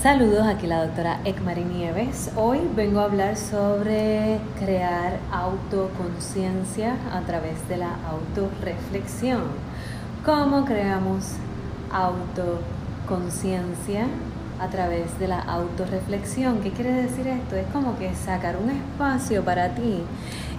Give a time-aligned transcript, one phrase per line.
[0.00, 2.30] Saludos, aquí la doctora Ekmari Nieves.
[2.36, 9.42] Hoy vengo a hablar sobre crear autoconciencia a través de la autorreflexión.
[10.24, 11.32] ¿Cómo creamos
[11.90, 14.06] autoconciencia
[14.60, 16.60] a través de la autorreflexión?
[16.60, 17.56] ¿Qué quiere decir esto?
[17.56, 20.04] Es como que sacar un espacio para ti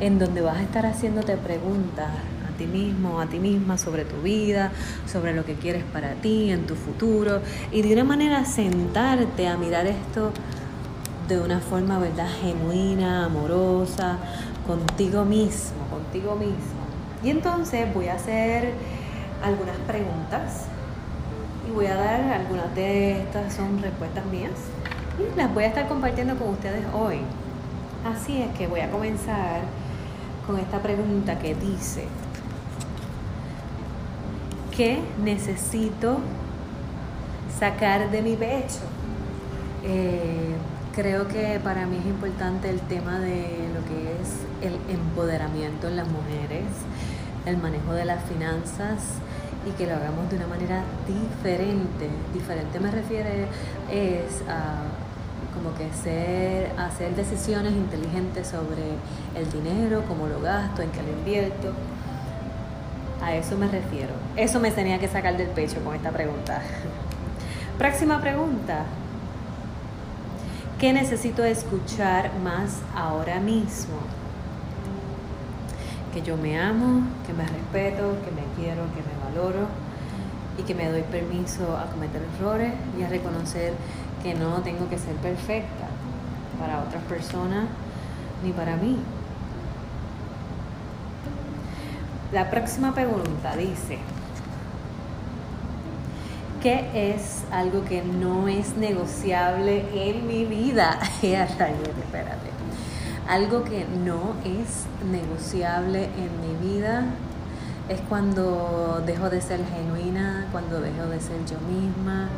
[0.00, 2.08] en donde vas a estar haciéndote preguntas
[2.56, 4.72] ti mismo, a ti misma, sobre tu vida,
[5.10, 7.40] sobre lo que quieres para ti, en tu futuro,
[7.72, 10.32] y de una manera sentarte a mirar esto
[11.28, 14.18] de una forma, ¿verdad?, genuina, amorosa,
[14.66, 16.86] contigo mismo, contigo mismo.
[17.22, 18.72] Y entonces voy a hacer
[19.42, 20.66] algunas preguntas
[21.68, 24.52] y voy a dar algunas de estas son respuestas mías
[25.18, 27.20] y las voy a estar compartiendo con ustedes hoy.
[28.04, 29.62] Así es que voy a comenzar
[30.46, 32.06] con esta pregunta que dice,
[34.76, 36.18] ¿Qué necesito
[37.58, 38.84] sacar de mi pecho?
[39.82, 40.54] Eh,
[40.94, 45.96] creo que para mí es importante el tema de lo que es el empoderamiento en
[45.96, 46.66] las mujeres,
[47.46, 49.14] el manejo de las finanzas
[49.66, 52.10] y que lo hagamos de una manera diferente.
[52.34, 53.46] Diferente me refiere
[53.90, 54.82] es a
[55.54, 58.92] como que ser, hacer decisiones inteligentes sobre
[59.34, 61.72] el dinero, cómo lo gasto, en qué lo invierto
[63.26, 64.14] a eso me refiero.
[64.36, 66.62] Eso me tenía que sacar del pecho con esta pregunta.
[67.78, 68.84] Próxima pregunta.
[70.78, 73.96] ¿Qué necesito escuchar más ahora mismo?
[76.14, 79.66] Que yo me amo, que me respeto, que me quiero, que me valoro
[80.56, 83.72] y que me doy permiso a cometer errores y a reconocer
[84.22, 85.88] que no tengo que ser perfecta
[86.60, 87.64] para otras personas
[88.44, 88.98] ni para mí.
[92.32, 93.98] La próxima pregunta dice,
[96.60, 100.98] ¿qué es algo que no es negociable en mi vida?
[101.22, 102.50] espérate.
[103.28, 107.04] Algo que no es negociable en mi vida
[107.88, 112.28] es cuando dejo de ser genuina, cuando dejo de ser yo misma,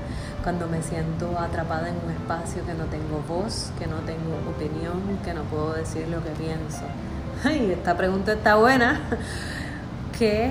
[0.43, 5.19] cuando me siento atrapada en un espacio que no tengo voz, que no tengo opinión,
[5.25, 6.83] que no puedo decir lo que pienso.
[7.43, 9.01] Ay, esta pregunta está buena
[10.19, 10.51] que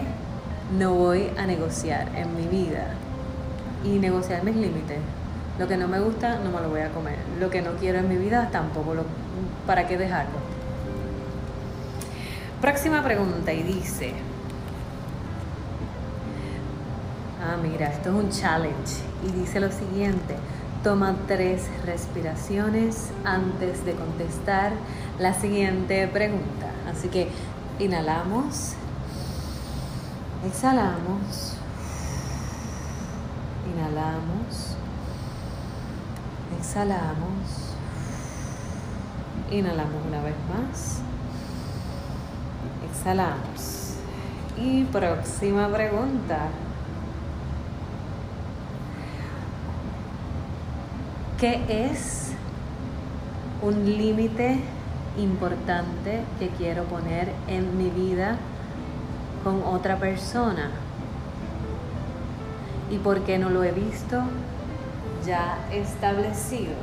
[0.77, 2.87] no voy a negociar en mi vida
[3.83, 4.99] y negociar mis límites.
[5.59, 7.17] Lo que no me gusta no me lo voy a comer.
[7.39, 9.03] Lo que no quiero en mi vida tampoco lo...
[9.65, 10.37] ¿Para qué dejarlo?
[12.61, 14.13] Próxima pregunta y dice...
[17.43, 20.35] Ah, mira, esto es un challenge y dice lo siguiente.
[20.83, 24.71] Toma tres respiraciones antes de contestar
[25.19, 26.67] la siguiente pregunta.
[26.89, 27.29] Así que
[27.79, 28.75] inhalamos
[30.45, 31.55] Exhalamos.
[33.73, 34.77] Inhalamos.
[36.59, 37.73] Exhalamos.
[39.51, 40.99] Inhalamos una vez más.
[42.91, 43.95] Exhalamos.
[44.57, 46.49] Y próxima pregunta.
[51.39, 52.31] ¿Qué es
[53.61, 54.59] un límite
[55.17, 58.37] importante que quiero poner en mi vida
[59.47, 60.69] otra persona.
[62.89, 64.21] ¿Y por qué no lo he visto
[65.25, 66.73] ya establecido?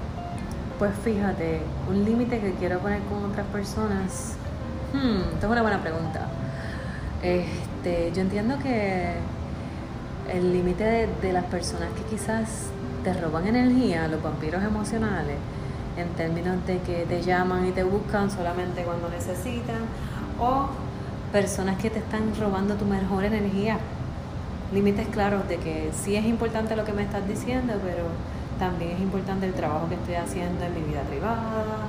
[0.78, 4.34] Pues fíjate, un límite que quiero poner con otras personas.
[4.92, 6.26] Hmm, esta es una buena pregunta.
[7.22, 9.14] Este, yo entiendo que
[10.32, 12.66] el límite de, de, las personas que quizás
[13.02, 15.36] te roban energía, los vampiros emocionales,
[15.96, 19.82] en términos de que te llaman y te buscan solamente cuando necesitan,
[20.40, 20.68] o
[21.34, 23.78] personas que te están robando tu mejor energía.
[24.72, 28.04] Límites claros de que sí es importante lo que me estás diciendo, pero
[28.60, 31.88] también es importante el trabajo que estoy haciendo en mi vida privada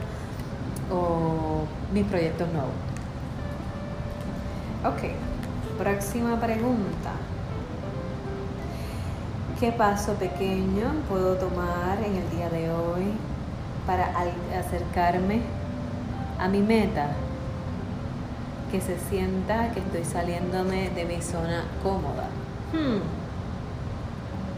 [0.91, 2.71] o mis proyectos nuevos.
[4.83, 5.11] Ok,
[5.77, 7.11] próxima pregunta.
[9.59, 13.13] ¿Qué paso pequeño puedo tomar en el día de hoy
[13.85, 14.11] para
[14.57, 15.41] acercarme
[16.39, 17.09] a mi meta?
[18.71, 22.27] Que se sienta que estoy saliéndome de mi zona cómoda.
[22.73, 23.01] Hmm.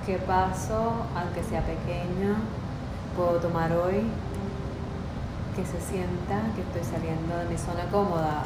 [0.06, 2.36] ¿Qué paso, aunque sea pequeño,
[3.16, 4.04] puedo tomar hoy
[5.56, 8.44] que se sienta que estoy saliendo de mi zona cómoda?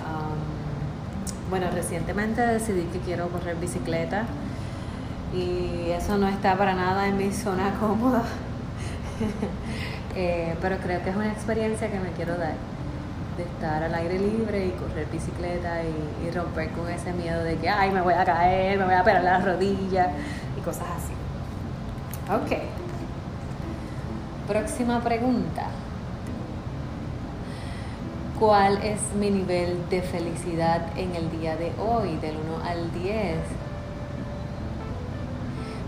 [1.49, 4.23] bueno, recientemente decidí que quiero correr bicicleta
[5.33, 8.23] y eso no está para nada en mi zona cómoda.
[10.13, 12.51] Eh, pero creo que es una experiencia que me quiero dar
[13.41, 17.69] de estar al aire libre y correr bicicleta y, romper con ese miedo de que,
[17.69, 20.09] ay, me voy a caer, me voy a pegar las rodillas
[20.57, 21.13] y cosas así.
[22.31, 22.61] Ok.
[24.47, 25.65] próxima pregunta.
[28.39, 33.37] ¿Cuál es mi nivel de felicidad en el día de hoy, del 1 al 10?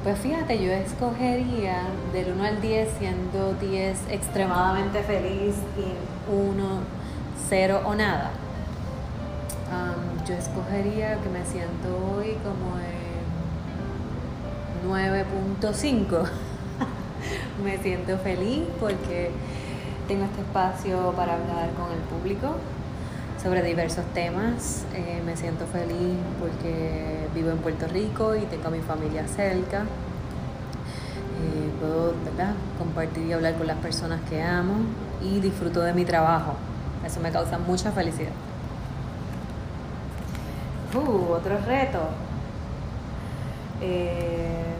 [0.03, 7.02] Pues fíjate, yo escogería del 1 al 10, siendo 10 extremadamente feliz y 1,
[7.49, 8.31] 0 o nada.
[10.27, 13.13] yo escogería que me siento hoy como en
[14.89, 16.23] 9.5.
[17.63, 19.31] me siento feliz porque
[20.07, 22.55] tengo este espacio para hablar con el público
[23.41, 24.85] sobre diversos temas.
[24.93, 29.81] Eh, me siento feliz porque vivo en Puerto Rico y tengo a mi familia cerca.
[29.81, 32.13] Eh, puedo
[32.77, 34.75] compartir y hablar con las personas que amo
[35.21, 36.55] y disfruto de mi trabajo.
[37.05, 38.31] Eso me causa mucha felicidad.
[40.95, 41.99] Uh, otro reto.
[43.81, 44.73] Eh,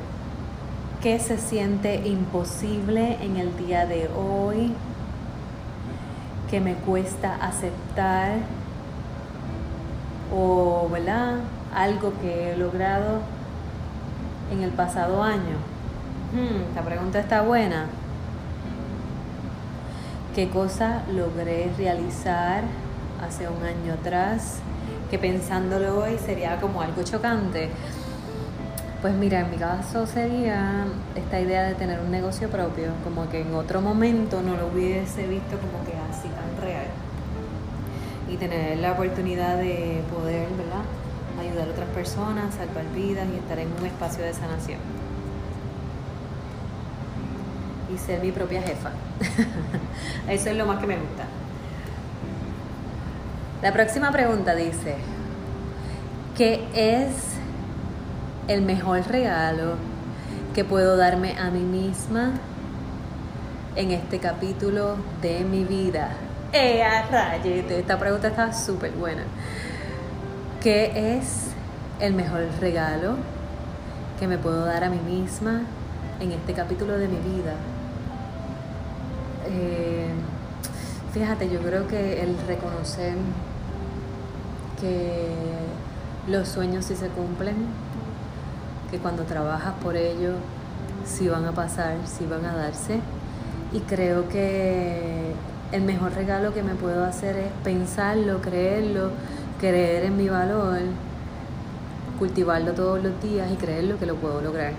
[1.01, 4.73] ¿Qué se siente imposible en el día de hoy?
[6.53, 8.33] que me cuesta aceptar
[10.31, 11.37] o, ¿verdad?
[11.73, 13.21] Algo que he logrado
[14.51, 15.57] en el pasado año.
[16.31, 17.87] Hmm, esta pregunta está buena.
[20.35, 22.63] ¿Qué cosa logré realizar
[23.23, 24.57] hace un año atrás
[25.11, 27.69] que pensándolo hoy sería como algo chocante?
[29.03, 33.41] Pues mira, en mi caso sería esta idea de tener un negocio propio, como que
[33.41, 36.87] en otro momento no lo hubiese visto como que así tan real.
[38.27, 40.81] Y tener la oportunidad de poder, ¿verdad?
[41.39, 44.79] Ayudar a otras personas, salvar vidas y estar en un espacio de sanación.
[47.93, 48.91] Y ser mi propia jefa.
[50.29, 51.25] Eso es lo más que me gusta.
[53.61, 54.95] La próxima pregunta dice,
[56.35, 57.33] ¿qué es
[58.47, 59.75] el mejor regalo
[60.53, 62.33] que puedo darme a mí misma
[63.75, 66.09] en este capítulo de mi vida.
[66.51, 67.79] ¡Ea, rayete!
[67.79, 69.23] Esta pregunta está súper buena.
[70.61, 71.47] ¿Qué es
[71.99, 73.15] el mejor regalo
[74.19, 75.61] que me puedo dar a mí misma
[76.19, 77.55] en este capítulo de mi vida?
[79.45, 80.07] Eh,
[81.13, 83.15] fíjate, yo creo que el reconocer
[84.79, 85.29] que
[86.27, 87.55] los sueños sí se cumplen,
[88.91, 90.33] que cuando trabajas por ello
[91.05, 92.99] sí van a pasar, sí van a darse.
[93.73, 95.33] Y creo que
[95.71, 99.09] el mejor regalo que me puedo hacer es pensarlo, creerlo,
[99.59, 100.79] creer en mi valor,
[102.19, 104.73] cultivarlo todos los días y creerlo que lo puedo lograr.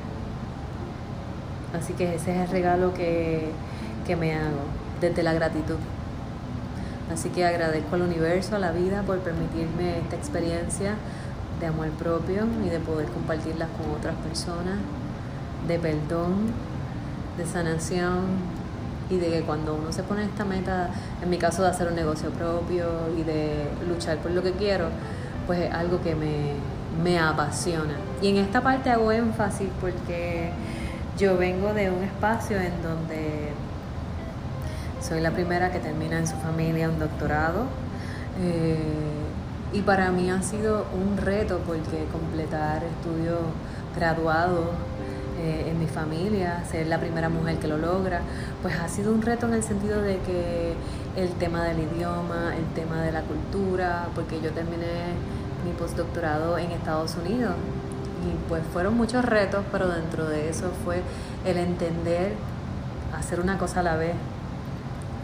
[1.76, 3.50] Así que ese es el regalo que,
[4.04, 4.64] que me hago
[5.00, 5.76] desde la gratitud.
[7.12, 10.94] Así que agradezco al universo, a la vida por permitirme esta experiencia
[11.60, 14.78] de amor propio y de poder compartirlas con otras personas,
[15.68, 16.52] de perdón,
[17.36, 18.22] de sanación
[19.10, 20.90] y de que cuando uno se pone esta meta,
[21.22, 22.86] en mi caso de hacer un negocio propio
[23.18, 24.88] y de luchar por lo que quiero,
[25.46, 26.54] pues es algo que me,
[27.02, 27.94] me apasiona.
[28.22, 30.50] Y en esta parte hago énfasis porque
[31.18, 33.50] yo vengo de un espacio en donde
[35.06, 37.66] soy la primera que termina en su familia un doctorado.
[38.40, 38.78] Eh,
[39.72, 43.40] y para mí ha sido un reto porque completar estudios
[43.94, 44.68] graduados
[45.38, 48.20] eh, en mi familia, ser la primera mujer que lo logra,
[48.62, 50.74] pues ha sido un reto en el sentido de que
[51.16, 55.12] el tema del idioma, el tema de la cultura, porque yo terminé
[55.64, 57.54] mi postdoctorado en Estados Unidos
[58.24, 61.02] y pues fueron muchos retos, pero dentro de eso fue
[61.44, 62.32] el entender
[63.16, 64.14] hacer una cosa a la vez,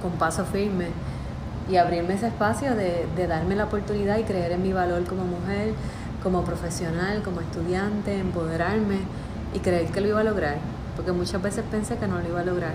[0.00, 0.88] con paso firme
[1.70, 5.72] y abrirme ese espacio de, darme la oportunidad y creer en mi valor como mujer,
[6.22, 8.98] como profesional, como estudiante, empoderarme
[9.54, 10.56] y creer que lo iba a lograr,
[10.96, 12.72] porque muchas veces pensé que no lo iba a lograr.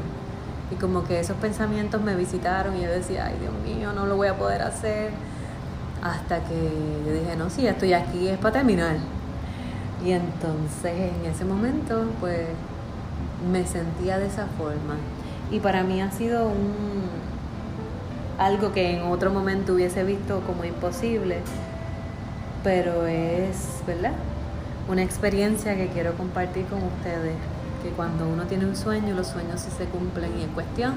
[0.71, 4.15] Y como que esos pensamientos me visitaron y yo decía, ay Dios mío, no lo
[4.15, 5.11] voy a poder hacer.
[6.01, 6.71] Hasta que
[7.05, 8.95] yo dije, no, si estoy aquí es para terminar.
[10.03, 12.47] Y entonces en ese momento pues
[13.51, 14.95] me sentía de esa forma.
[15.51, 17.03] Y para mí ha sido un,
[18.39, 21.39] algo que en otro momento hubiese visto como imposible,
[22.63, 24.13] pero es, ¿verdad?
[24.87, 27.35] Una experiencia que quiero compartir con ustedes,
[27.83, 30.95] que cuando uno tiene un sueño, los sueños sí se cumplen y es cuestión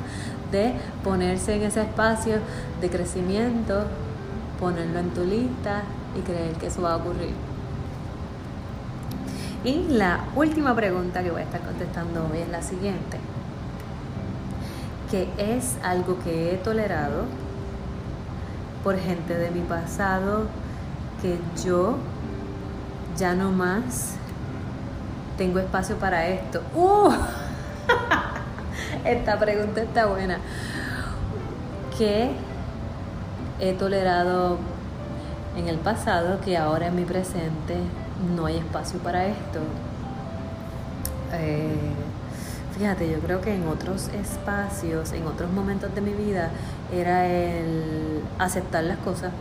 [0.50, 0.72] de
[1.04, 2.36] ponerse en ese espacio
[2.80, 3.84] de crecimiento,
[4.58, 5.82] ponerlo en tu lista
[6.18, 7.34] y creer que eso va a ocurrir.
[9.64, 13.18] Y la última pregunta que voy a estar contestando hoy es la siguiente
[15.10, 17.24] que es algo que he tolerado
[18.84, 20.46] por gente de mi pasado
[21.20, 21.96] que yo
[23.16, 24.14] ya no más
[25.36, 26.62] tengo espacio para esto.
[26.74, 27.10] ¡Uh!
[29.04, 30.38] Esta pregunta está buena.
[31.96, 32.30] ¿Qué
[33.60, 34.58] he tolerado
[35.56, 37.76] en el pasado que ahora en mi presente
[38.36, 39.60] no hay espacio para esto?
[41.32, 41.94] Eh,
[42.78, 46.50] fíjate, yo creo que en otros espacios, en otros momentos de mi vida,
[46.92, 49.32] era el aceptar las cosas.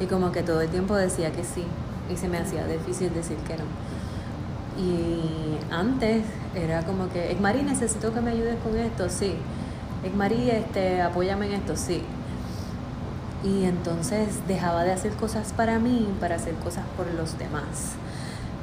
[0.00, 1.64] Y como que todo el tiempo decía que sí.
[2.12, 3.64] Y se me hacía difícil decir que no.
[4.80, 6.24] Y antes
[6.54, 9.34] era como que, Mari, necesito que me ayudes con esto, sí.
[10.16, 12.02] Mari, este, apóyame en esto, sí.
[13.44, 17.96] Y entonces dejaba de hacer cosas para mí para hacer cosas por los demás.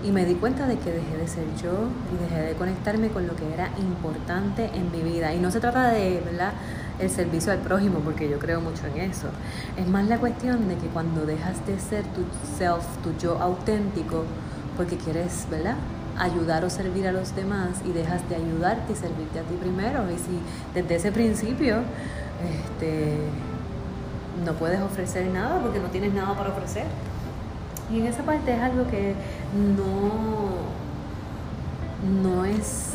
[0.04, 3.28] Y me di cuenta de que dejé de ser yo y dejé de conectarme con
[3.28, 5.34] lo que era importante en mi vida.
[5.34, 6.54] Y no se trata de, ¿verdad?
[7.00, 9.28] el servicio al prójimo, porque yo creo mucho en eso.
[9.78, 12.22] Es más la cuestión de que cuando dejas de ser tu
[12.58, 14.24] self, tu yo auténtico,
[14.76, 15.76] porque quieres, ¿verdad?
[16.18, 20.04] ayudar o servir a los demás y dejas de ayudarte y servirte a ti primero.
[20.12, 20.38] Y si
[20.74, 21.78] desde ese principio
[22.44, 23.16] este,
[24.46, 26.86] no puedes ofrecer nada porque no tienes nada para ofrecer.
[27.92, 29.16] Y en esa parte es algo que
[29.54, 30.52] no,
[32.22, 32.94] no es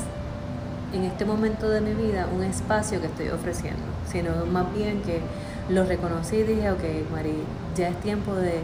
[0.92, 5.20] en este momento de mi vida un espacio que estoy ofreciendo, sino más bien que
[5.68, 7.34] lo reconocí y dije, ok, Mari,
[7.74, 8.60] ya es tiempo de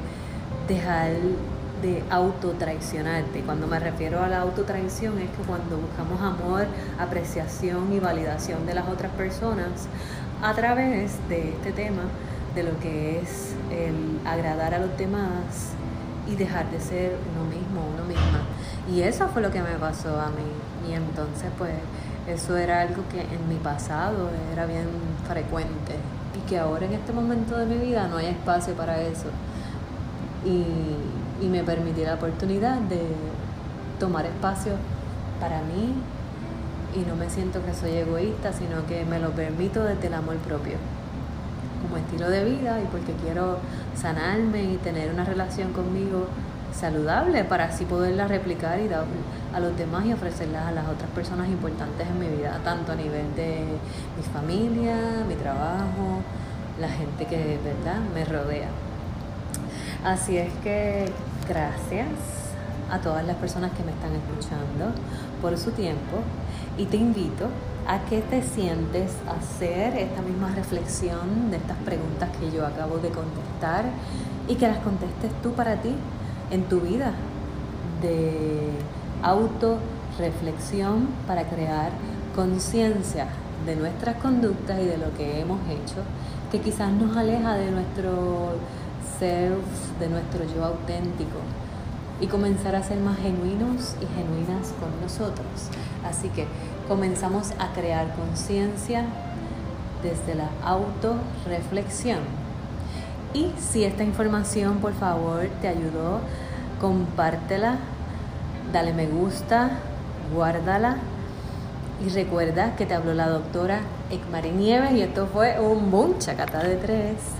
[0.68, 1.10] dejar
[1.82, 3.40] de autotraicionarte.
[3.40, 6.66] Cuando me refiero a la autotraición es que cuando buscamos amor,
[6.98, 9.88] apreciación y validación de las otras personas
[10.42, 12.02] a través de este tema,
[12.54, 15.72] de lo que es el agradar a los demás
[16.28, 17.69] y dejar de ser uno mismo.
[18.92, 20.90] Y eso fue lo que me pasó a mí.
[20.90, 21.74] Y entonces pues
[22.26, 24.88] eso era algo que en mi pasado era bien
[25.28, 25.96] frecuente
[26.36, 29.28] y que ahora en este momento de mi vida no hay espacio para eso.
[30.44, 33.00] Y, y me permití la oportunidad de
[33.98, 34.72] tomar espacio
[35.40, 35.94] para mí
[36.94, 40.36] y no me siento que soy egoísta, sino que me lo permito desde el amor
[40.36, 40.76] propio,
[41.82, 43.58] como estilo de vida y porque quiero
[43.94, 46.26] sanarme y tener una relación conmigo
[46.72, 49.04] saludable para así poderla replicar y dar
[49.54, 52.94] a los demás y ofrecerlas a las otras personas importantes en mi vida, tanto a
[52.94, 53.64] nivel de
[54.16, 54.96] mi familia,
[55.26, 56.22] mi trabajo,
[56.80, 58.68] la gente que verdad me rodea.
[60.04, 61.10] Así es que
[61.48, 62.06] gracias
[62.90, 64.92] a todas las personas que me están escuchando
[65.40, 66.18] por su tiempo
[66.78, 67.48] y te invito
[67.86, 72.98] a que te sientes a hacer esta misma reflexión de estas preguntas que yo acabo
[72.98, 73.84] de contestar
[74.48, 75.94] y que las contestes tú para ti
[76.50, 77.12] en tu vida
[78.02, 78.70] de
[79.22, 81.92] autorreflexión para crear
[82.34, 83.28] conciencia
[83.66, 86.02] de nuestras conductas y de lo que hemos hecho,
[86.50, 88.54] que quizás nos aleja de nuestro
[89.18, 91.38] self, de nuestro yo auténtico
[92.20, 95.46] y comenzar a ser más genuinos y genuinas con nosotros.
[96.04, 96.46] Así que
[96.88, 99.04] comenzamos a crear conciencia
[100.02, 102.18] desde la autorreflexión.
[103.32, 106.20] Y si esta información por favor te ayudó,
[106.80, 107.78] compártela
[108.72, 109.70] dale me gusta,
[110.34, 110.96] guárdala
[112.04, 116.62] y recuerda que te habló la doctora Ekmari Nieves y esto fue un boom chacata
[116.62, 117.39] de tres.